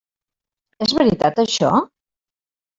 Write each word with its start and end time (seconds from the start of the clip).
És 0.87 0.95
veritat 1.01 1.43
això? 1.45 1.71